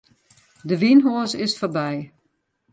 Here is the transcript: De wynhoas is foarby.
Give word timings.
De 0.69 0.75
wynhoas 0.81 1.33
is 1.43 1.57
foarby. 1.59 1.97